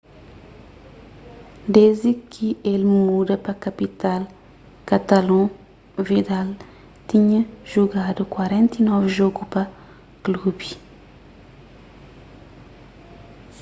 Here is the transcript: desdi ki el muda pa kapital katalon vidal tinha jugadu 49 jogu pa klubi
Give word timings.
desdi 1.73 2.11
ki 2.31 2.47
el 2.71 2.81
muda 3.03 3.35
pa 3.45 3.53
kapital 3.65 4.21
katalon 4.89 5.47
vidal 6.07 6.49
tinha 7.09 7.41
jugadu 7.73 8.21
49 8.37 9.05
jogu 9.17 9.43
pa 9.53 9.63
klubi 10.23 10.69